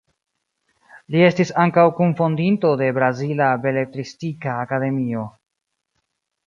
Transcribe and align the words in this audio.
Li 1.15 1.21
estis 1.25 1.51
ankaŭ 1.65 1.83
kunfondinto 1.99 2.73
de 2.81 2.89
la 2.91 2.97
Brazila 2.99 3.53
Beletristika 3.67 4.59
Akademio. 4.67 5.33